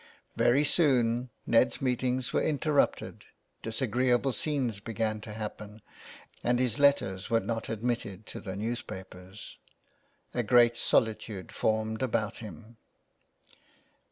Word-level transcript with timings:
Very 0.35 0.63
soon 0.63 1.29
Ned's 1.45 1.79
meetings 1.79 2.33
were 2.33 2.41
interrupted, 2.41 3.25
dis 3.61 3.83
agreeable 3.83 4.33
scenes 4.33 4.79
began 4.79 5.21
to 5.21 5.31
happen, 5.33 5.83
and 6.43 6.57
his 6.57 6.79
letters 6.79 7.29
were 7.29 7.39
not 7.39 7.69
admitted 7.69 8.25
to 8.25 8.39
the 8.39 8.55
newspapers. 8.55 9.59
A 10.33 10.41
great 10.41 10.75
soli 10.75 11.13
tude 11.13 11.51
formed 11.51 12.01
about 12.01 12.37
him. 12.37 12.77